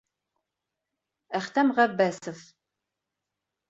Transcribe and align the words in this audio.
Әхтәм 1.41 1.71
Ғәббәсов: 1.79 2.45